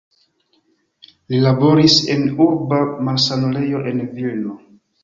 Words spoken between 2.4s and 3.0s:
urba